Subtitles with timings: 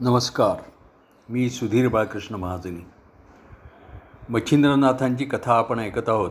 [0.00, 0.62] नमस्कार.
[1.28, 2.86] मी सुधीर बाळकृष्ण महाजनी.
[4.28, 6.30] मच्छिंद्रनाथांची कथा आपण ऐकत आहोत.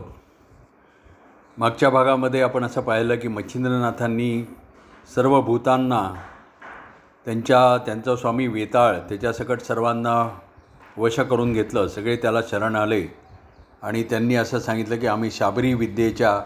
[1.58, 4.42] मागच्या भागामध्ये आपण असं पाहिलं की मच्छिंद्रनाथांनी
[5.14, 6.14] सर्व भूतांना
[7.24, 10.38] त्यांच्या त्यांचा स्वामी वेताळ त्याच्यासकट सर्वांना
[10.96, 11.88] वश करून घेतलं.
[11.88, 13.06] सगळे त्याला शरण आले.
[13.82, 16.40] आणि त्यांनी असं सांगितलं की आम्ही शाबरी विद्येच्या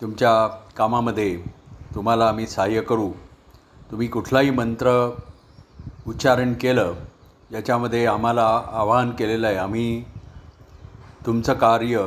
[0.00, 1.44] तुमच्या कामामध्ये
[1.94, 3.12] तुम्हाला आम्ही सहाय्य करू.
[3.90, 5.10] तुम्ही कुठलाही मंत्र
[6.06, 6.94] उच्चारण केलं
[7.52, 10.04] याच्यामध्ये आम्हाला आवाहन केलेलं आहे आम्ही
[11.26, 12.06] तुमचं कार्य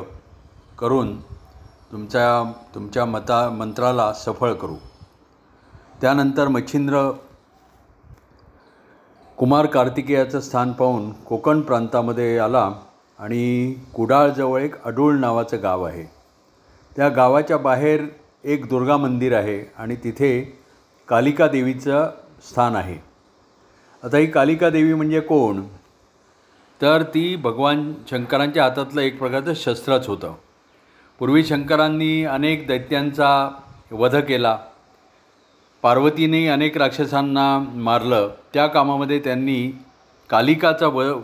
[0.79, 1.19] करून
[1.91, 4.75] तुमच्या तुमच्या मता मंत्राला सफळ करू.
[6.01, 7.11] त्यानंतर मच्छिंद्र
[9.37, 12.71] कुमार कार्तिकेयाचं स्थान पाहून कोकण प्रांतामध्ये आला
[13.19, 16.03] आणि कुडाळजवळ एक अडूळ नावाचं गाव आहे.
[16.95, 18.05] त्या गावाच्या बाहेर
[18.43, 20.59] एक दुर्गा मंदिर आहे आणि तिथे
[21.07, 22.09] कालिका देवीचं
[22.49, 22.97] स्थान आहे.
[24.07, 25.61] आता ही कालिका देवी म्हणजे कोण?
[26.81, 30.33] तर ती भगवान शंकरांच्या हातातलं एक प्रकारचं शस्त्रच होतं.
[31.19, 33.49] पूर्वी शंकरांनी अनेक दैत्यांचा
[33.91, 34.59] वध केला.
[35.81, 38.29] पार्वतीने अनेक राक्षसांना मारलं.
[38.53, 39.79] त्या कामामध्ये त्यांनी
[40.29, 41.19] कालिकाचा व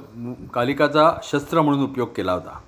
[0.53, 2.59] कालिकाचा शस्त्र म्हणून उपयोग केला होता.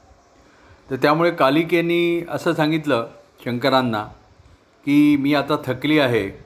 [0.90, 3.08] तर त्यामुळे कालिकेनी असं सांगितलं
[3.46, 4.04] शंकरांना
[4.86, 6.45] की मी आता थकली आहे.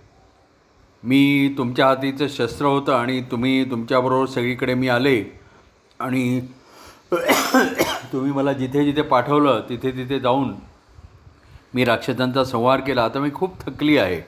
[1.04, 5.40] मी तुमच्या हातीचं शस्त्र होतं आणि तुम्ही तुमच्याबरोबर सगळीकडे मी आले
[6.00, 6.42] आणि
[8.14, 10.54] तुम्ही मला जिथे जिथे पाठवलं तिथे तिथे जाऊन
[11.74, 13.04] मी राक्षसांचा संहार केला.
[13.04, 14.22] आता मी खूप थकली आहे.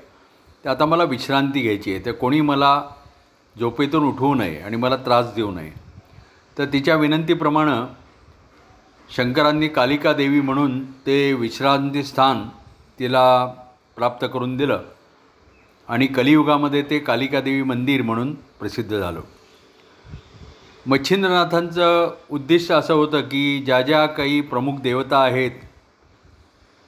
[0.66, 2.06] तर आता मला विश्रांती घ्यायची आहे.
[2.06, 2.84] तर कोणी मला
[3.60, 5.72] झोपेतून उठवू नये आणि मला त्रास देऊ नये.
[6.58, 7.94] तर तिच्या विनंतीप्रमाणे
[9.16, 12.50] शंकरांनी कालिका देवी म्हणून ते विश्रांती स्थान
[13.00, 13.46] तिला
[13.96, 14.82] प्राप्त करून दिलं.
[15.92, 19.22] आणि कलियुगामध्ये ते कालिकादेवी मंदिर म्हणून प्रसिद्ध झालं.
[20.88, 25.52] मच्छिंद्रनाथांचं उद्दिष्ट असं होतं की ज्या ज्या काही प्रमुख देवता आहेत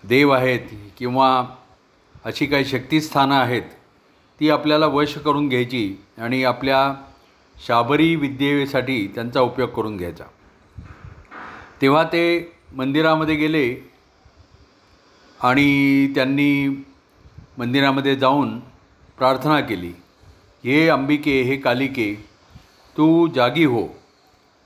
[0.03, 0.59] देव आहेत
[0.97, 1.45] किंवा
[2.25, 3.61] अशी काही शक्तिस्थानं आहेत
[4.39, 6.93] ती आपल्याला वश करून घ्यायची आणि आपल्या
[7.57, 10.23] शाबरी विद्येसाठी त्यांचा उपयोग करून घ्यायचा.
[11.81, 13.75] तेव्हा ते मंदिरामध्ये गेले
[15.39, 16.83] आणि त्यांनी
[17.57, 18.59] मंदिरामध्ये जाऊन
[19.17, 19.91] प्रार्थना केली
[20.63, 22.13] हे अंबिके हे कालिके
[22.97, 23.87] तू जागी हो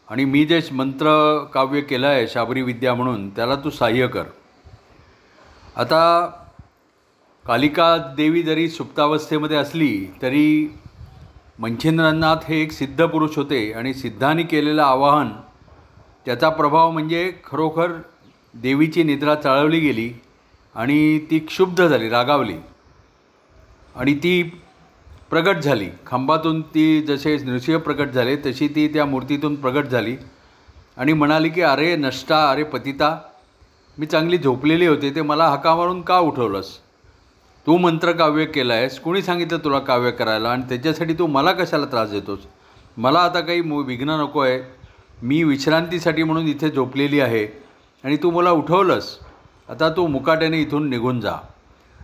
[0.09, 1.07] आणि मी जे मंत्र
[1.53, 4.23] काव्य केलं आहे शाबरी विद्या म्हणून त्याला तू सहाय्य कर.
[5.75, 6.27] आता
[7.45, 10.75] कालिका देवी जरी सुप्तावस्थेमध्ये असली तरी
[11.59, 15.29] मंछेंद्रनाथ हे एक सिद्ध पुरुष होते आणि सिद्धांनी केलेलं आवाहन
[16.25, 17.91] त्याचा प्रभाव म्हणजे खरोखर
[18.53, 20.13] देवीची निद्रा चाळवली गेली
[20.75, 22.57] आणि ती क्षुब्ध झाली रागावली.
[23.97, 24.41] आणि ती
[25.29, 25.89] प्रगट झाली.
[26.05, 30.15] खांबातून ती जसे नृसिंह प्रगट झाले तशी ती त्या मूर्तीतून प्रगट झाली.
[30.97, 33.17] आणि म्हणाली की अरे नष्टा अरे पतिता
[33.97, 36.69] मी चांगली झोपलेली होते ते मला हका मारून का उठवलंस?
[37.67, 40.49] तू मंत्र काव्य केलं आहेस कुणी सांगितलं तुला काव्य करायला?
[40.49, 42.39] आणि त्याच्यासाठी तू मला कशाला त्रास देतोस?
[42.97, 44.59] मला आता काही मु विघ्न नको आहे
[45.21, 47.45] मी विश्रांतीसाठी म्हणून इथे झोपलेली आहे.
[48.03, 49.17] आणि तू मला उठवलंस.
[49.69, 51.35] आता तू मुकाट्याने इथून निघून जा.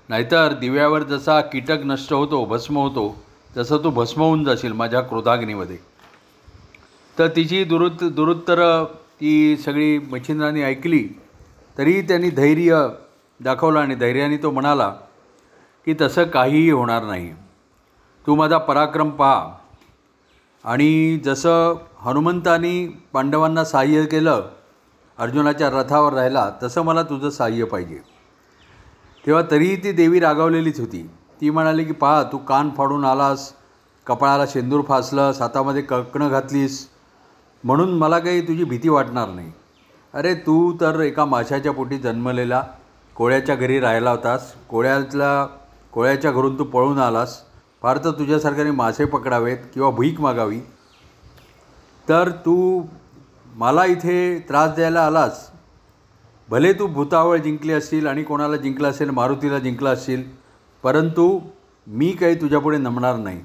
[0.09, 3.15] नाहीतर दिव्यावर जसा कीटक नष्ट होतो भस्म होतो
[3.55, 5.77] जसं तू भस्म होऊन जाशील माझ्या क्रोधाग्नीमध्ये.
[7.19, 8.83] तर तिची दुरुत् दुरुत्तरं
[9.21, 11.03] ती सगळी मच्छिंद्रांनी ऐकली
[11.77, 12.87] तरी त्यांनी धैर्य
[13.39, 14.89] दाखवलं आणि धैर्याने तो म्हणाला
[15.85, 17.33] की तसं काहीही होणार नाही.
[18.27, 19.53] तू माझा पराक्रम पहा.
[20.63, 24.49] आणि जसं हनुमंतानी पांडवांना सहाय्य केलं
[25.17, 28.12] अर्जुनाच्या रथावर राहिला तसं मला तुझं सहाय्य पाहिजे.
[29.25, 31.09] तेव्हा तरीही ती देवी रागावलेलीच होती.
[31.41, 33.53] ती म्हणाली की पहा तू कान फाडून आलास
[34.05, 36.89] कपाळाला शेंदूर फासलंस हातामध्ये कळकणं घातलीस.
[37.63, 39.51] म्हणून मला काही तुझी भीती वाटणार नाही.
[40.13, 42.63] अरे तू तर एका माशाच्या पोटी जन्मलेला
[43.15, 44.53] कोळ्याच्या घरी राहिला होतास.
[44.69, 45.47] कोळ्यातला
[45.91, 47.41] कोळ्याच्या घरून तू पळून आलास.
[47.81, 50.59] फार तर तुझ्यासारख्याने मासे पकडावेत किंवा भीक मागावी.
[52.09, 52.83] तर तू
[53.55, 55.49] मला इथे त्रास द्यायला आलास.
[56.53, 60.23] भले तू भूतावळ जिंकली असशील आणि कोणाला जिंकला असेल मारुतीला जिंकला असशील
[60.83, 61.39] परंतु
[61.87, 63.41] मी काही तुझ्यापुढे नमणार नाही.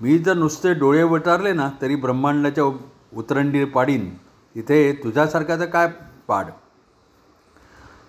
[0.00, 2.64] मी जर नुसते डोळे वटारले ना तरी ब्रह्मांडाच्या
[3.16, 4.14] उतरंडी पाडीन.
[4.54, 5.88] तिथे तुझ्यासारखा तर काय
[6.28, 6.44] पाड?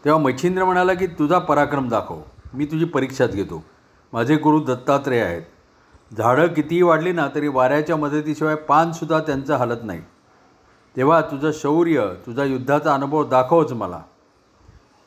[0.05, 2.21] तेव्हा मच्छिंद्र म्हणाला की तुझा पराक्रम दाखव.
[2.53, 3.63] मी तुझी परीक्षाच घेतो.
[4.13, 5.41] माझे गुरु दत्तात्रेय आहेत.
[6.17, 10.01] झाडं कितीही वाढली ना तरी वाऱ्याच्या मदतीशिवाय पानसुद्धा त्यांचं हलत नाही.
[10.97, 14.01] तेव्हा तुझं शौर्य तुझा युद्धाचा अनुभव दाखवच मला.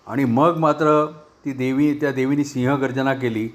[0.07, 1.13] आणि मग मात्र
[1.45, 3.49] ती देवी त्या देवीने सिंहगर्जना केली.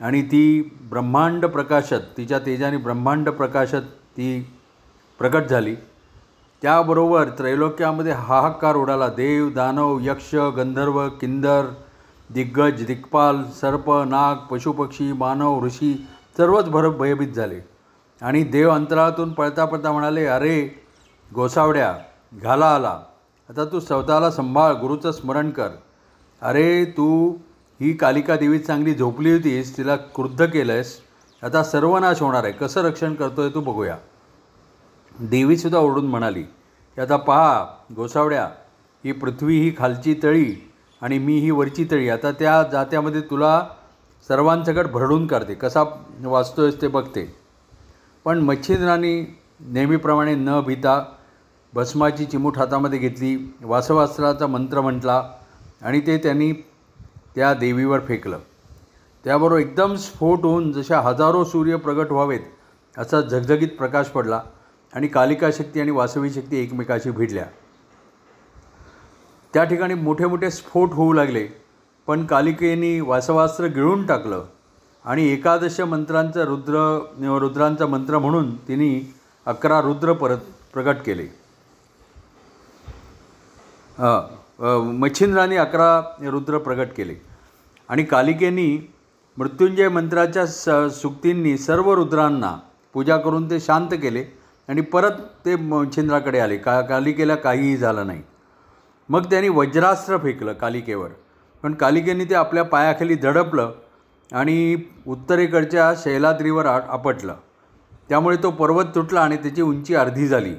[0.00, 3.86] आणि ती ब्रह्मांड प्रकाशत तिच्या तेजाने ब्रह्मांड प्रकाशत
[4.16, 4.46] ती
[5.18, 5.74] प्रकट झाली.
[6.62, 9.08] त्याबरोबर त्रैलोक्यामध्ये हाहाकार उडाला.
[9.08, 11.66] देव दानव यक्ष गंधर्व किंदर
[12.30, 16.06] दिग्गज दिग्पाल सर्प नाग पशुपक्षी मानव ऋषी
[16.36, 17.60] सर्वच भर भयभीत झाले.
[18.22, 20.83] आणि देव अंतराळातून पळता पळता म्हणाले अरे
[21.30, 21.94] गोसावड्या
[22.34, 23.00] घाला आला.
[23.48, 25.68] आता तू स्वतःला संभाळ गुरुचं स्मरण कर.
[26.42, 27.36] अरे तू
[27.80, 31.00] ही कालिका देवी चांगली झोपली होतीस तिला क्रुद्ध केलं आहेस
[31.42, 32.52] आता सर्वनाश होणार आहे.
[32.52, 33.96] कसं रक्षण करतो आहे तू बघूया.
[35.20, 37.66] देवीसुद्धा ओढून म्हणाली की आता पहा
[37.96, 38.48] गोसावड्या
[39.04, 40.54] ही पृथ्वी ही खालची तळी
[41.02, 42.08] आणि मी ही वरची तळी.
[42.08, 43.60] आता त्या जात्यामध्ये तुला
[44.28, 45.82] सर्वांसकट भरडून काढते कसा
[46.20, 47.34] वाचतोयस ते बघते.
[48.24, 49.24] पण मच्छिंद्रांनी
[49.60, 51.02] नेहमीप्रमाणे न भीता
[51.72, 55.22] भस्माची चिमूट हातामध्ये घेतली वासवास्त्राचा मंत्र म्हटला
[55.82, 56.52] आणि ते त्यांनी
[57.34, 58.38] त्या देवीवर फेकलं.
[59.24, 64.40] त्याबरोबर एकदम स्फोट होऊन जशा हजारो सूर्य प्रगट व्हावेत असा झगझगीत प्रकाश पडला
[64.92, 67.44] आणि कालिका शक्ती आणि वासवी शक्ती एकमेकाशी भिडल्या.
[69.54, 71.46] त्या ठिकाणी मोठे मोठे स्फोट होऊ लागले
[72.06, 74.44] पण कालिकेने वासवास्त्र गिळून टाकलं
[75.04, 78.90] आणि एकादश मंत्रांचं रुद्र रुद्रांचा मंत्र म्हणून तिने
[79.46, 81.26] अकरा रुद्र परत प्रकट केले.
[85.00, 85.88] मच्छिंद्राने अकरा
[86.30, 87.14] रुद्र प्रकट केले.
[87.88, 88.68] आणि कालिकेनी
[89.38, 90.68] मृत्युंजय मंत्राच्या स
[91.00, 92.54] सुक्तींनी सर्व रुद्रांना
[92.94, 94.24] पूजा करून ते शांत केले
[94.68, 96.56] आणि परत ते मच्छिंद्राकडे आले.
[96.56, 98.22] का कालिकेला काहीही झालं नाही.
[99.08, 101.08] मग त्यांनी वज्रास्त्र फेकलं कालिकेवर.
[101.62, 103.72] पण कालिकेने ते आपल्या पायाखाली दडपलं
[104.30, 104.76] आणि
[105.06, 107.34] उत्तरेकडच्या शैलाद्रीवर आ आपटलं.
[108.08, 110.54] त्यामुळे तो पर्वत तुटला आणि त्याची उंची अर्धी झाली.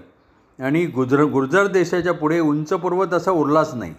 [0.59, 3.93] आणि गुजर गुर्जर देशाच्या पुढे उंच पर्वत असा उरलाच नाही.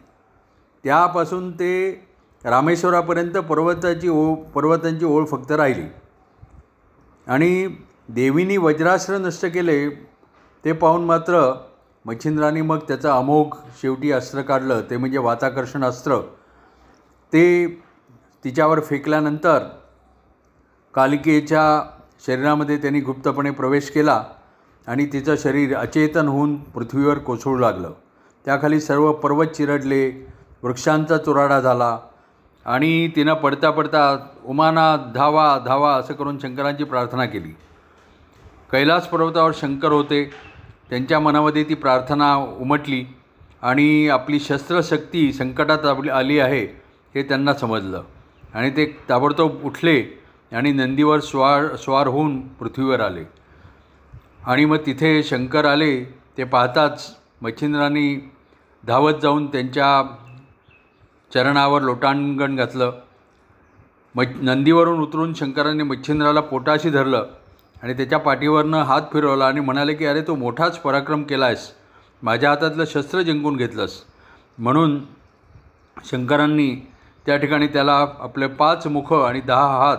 [0.84, 2.02] त्यापासून ते
[2.44, 5.86] रामेश्वरापर्यंत पर्वताची ओ पर्वतांची ओळ फक्त राहिली.
[7.26, 7.68] आणि
[8.08, 9.90] देवीनी वज्रास्त्र नष्ट केले
[10.64, 11.64] ते पाहून मात्र
[12.04, 14.80] मच्छिंद्राने मग त्याचं अमोघ शेवटी अस्त्र काढलं.
[14.90, 16.18] ते म्हणजे वाताकर्षण अस्त्र.
[17.32, 17.66] ते
[18.44, 19.58] तिच्यावर फेकल्यानंतर
[20.94, 21.90] कालिकेच्या
[22.20, 24.22] शरीरामध्ये त्यांनी गुप्तपणे प्रवेश केला
[24.86, 27.92] आणि तिचं शरीर अचेतन होऊन पृथ्वीवर कोसळू लागलं.
[28.44, 30.26] त्याखाली सर्व पर्वत चिरडले
[30.62, 31.98] वृक्षांचा चुराडा झाला
[32.66, 37.54] आणि तिनं पडता पडता उमाना धावा धावा असं करून शंकरांची प्रार्थना केली.
[38.72, 40.24] कैलास पर्वतावर शंकर होते.
[40.90, 43.04] त्यांच्या मनामध्ये ती प्रार्थना उमटली
[43.62, 46.64] आणि आपली शस्त्रशक्ती संकटात आपली आली आहे
[47.14, 48.02] हे त्यांना समजलं
[48.54, 50.02] आणि ते ताबडतोब उठले.
[50.56, 53.24] आणि नंदीवर स्वार स्वार होऊन पृथ्वीवर आले.
[54.44, 56.04] आणि मग तिथे शंकर आले
[56.38, 58.16] ते पाहताच मच्छिंद्रांनी
[58.84, 60.02] धावत जाऊन त्यांच्या
[61.34, 62.92] चरणावर लोटांगण घातलं.
[64.14, 67.26] म नंदीवरून उतरून शंकराने मच्छिंद्राला पोटाशी धरलं
[67.82, 71.70] आणि त्याच्या पाठीवरनं हात फिरवला आणि म्हणाले की अरे तो मोठाच पराक्रम केला आहेस
[72.22, 74.02] माझ्या हातातलं शस्त्र जिंकून घेतलंस.
[74.58, 74.98] म्हणून
[75.96, 76.74] शंकरांनी
[77.26, 79.98] त्या ठिकाणी त्याला आपले पाच मुख आणि दहा हात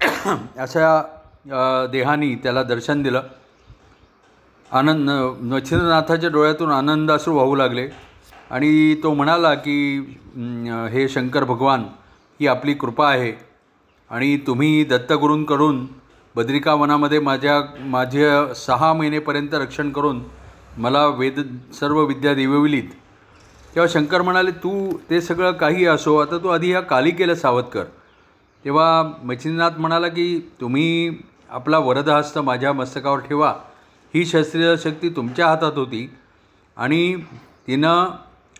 [0.58, 3.22] अशा देहानी त्याला दर्शन दिलं.
[4.70, 5.10] आनंद
[5.52, 7.88] नचिंद्रनाथाच्या डोळ्यातून आनंदाश्रू वाहू लागले.
[8.50, 9.76] आणि तो म्हणाला की
[10.92, 11.84] हे शंकर भगवान
[12.40, 13.32] ही आपली कृपा आहे.
[14.10, 15.86] आणि तुम्ही दत्तगुरूंकडून
[16.34, 20.22] बद्रिका वनामध्ये माझ्या माझे सहा महिनेपर्यंत रक्षण करून
[20.78, 21.40] मला वेद
[21.80, 22.88] सर्व विद्या देवविलीत.
[23.74, 24.72] तेव्हा शंकर म्हणाले तू
[25.10, 27.84] ते सगळं काही असो आता तू आधी ह्या कालिकेला सावध कर.
[28.66, 31.18] तेव्हा मच्छिंद्रनाथ म्हणाला की तुम्ही
[31.50, 33.54] आपला वरदहस्त माझ्या मस्तकावर ठेवा.
[34.14, 36.10] ही शस्त्रीय शक्ती तुमच्या हातात होती
[36.76, 37.16] आणि
[37.66, 38.08] तिनं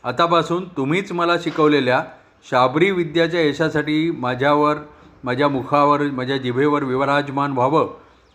[0.05, 2.05] आतापासून तुम्हीच मला शिकवलेल्या
[2.51, 4.77] शाबरी विद्याच्या यशासाठी माझ्यावर
[5.25, 7.89] माझ्या मुखावर माझ्या जिभेवर विवराजमान व्हावं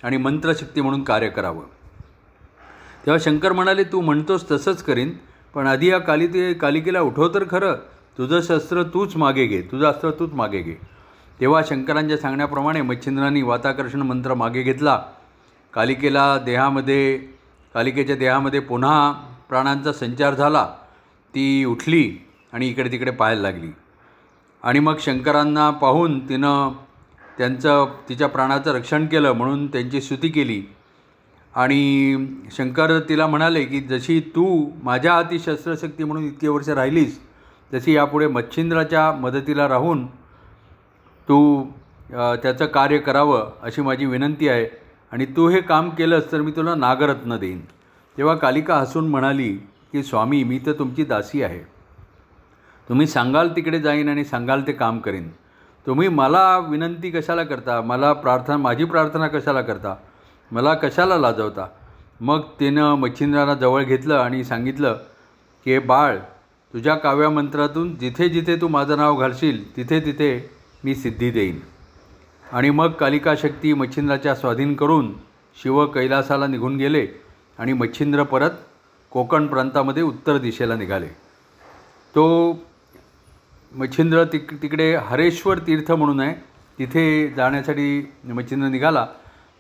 [0.04, 1.63] आणि मंत्रशक्ती म्हणून कार्य करावं.
[3.06, 5.12] तेव्हा शंकर म्हणाले तू म्हणतोस तसंच करीन
[5.54, 7.75] पण आधी या काली ते कालिकेला उठव तर खरं.
[8.18, 9.62] तुझं शस्त्र तूच मागे घे.
[9.62, 11.00] तुझं अस्त्र तूच मागे घे.
[11.42, 15.02] तेव्हा शंकरांच्या सांगण्याप्रमाणे मच्छिंद्रांनी वाताकर्षण मंत्र मागे घेतला.
[15.74, 17.18] कालिकेला देहामध्ये
[17.74, 19.12] कालिकेच्या देहामध्ये पुन्हा
[19.50, 20.66] प्राणांचा संचार झाला.
[21.34, 22.18] ती उठली
[22.54, 23.72] आणि इकडे तिकडे पाहायला लागली.
[24.64, 26.72] आणि मग शंकरांना पाहून तिनं
[27.38, 30.64] त्यांचं तिच्या प्राणाचं रक्षण केलं म्हणून त्यांची स्तुती केली.
[31.56, 37.20] आणि शंकर तिला म्हणाले की जशी तू माझ्या हाती शस्त्रशक्ती म्हणून इतके वर्ष राहिलीस
[37.74, 40.08] तशी यापुढे मच्छिंद्राच्या मदतीला राहून
[41.32, 41.64] तू
[42.12, 44.66] त्याचं कार्य करावं अशी माझी विनंती आहे
[45.12, 47.60] आणि तू हे काम केलंस तर मी तुला नागरत्न देईन.
[48.18, 49.52] तेव्हा कालिका हसून म्हणाली
[49.92, 51.60] की स्वामी मी तर तुमची दासी आहे.
[52.90, 55.30] तुम्ही सांगाल तिकडे जाईन आणि सांगाल ते काम करीन.
[55.88, 57.82] तुम्ही मला विनंती कशाला करता?
[57.82, 59.96] मला प्रार्थना माझी प्रार्थना कशाला करता?
[60.52, 61.68] मला कशाला लाजवता?
[62.22, 64.98] मग तिनं मच्छिंद्राला जवळ घेतलं आणि सांगितलं
[65.66, 66.18] की "हे बाळ
[66.74, 71.60] तुझ्या काव्यमंत्रातून जिथे जिथे तू माझं नाव घालशील तिथे तिथे मी सिद्धी देईन.
[72.52, 75.14] आणि मग कालिका शक्ती मच्छिंद्राच्या स्वाधीन करून
[75.62, 77.08] शिव कैलासाला निघून गेले
[77.58, 78.50] आणि मच्छिंद्र परत
[79.12, 81.08] कोकण प्रांतामध्ये उत्तर दिशेला निघाले.
[82.16, 82.54] तो
[83.76, 86.36] मच्छिंद्र तिक तिकडे हरेश्वर तीर्थ म्हणून आहे.
[86.80, 89.08] तिथे जाण्यासाठी मच्छिंद्र निघाला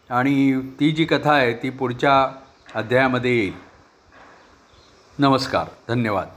[0.09, 2.31] आणि ती जी कथा आहे ती पुढच्या
[2.75, 3.53] अध्यायामध्ये येईल.
[5.19, 5.67] नमस्कार.
[5.87, 6.27] धन्यवाद.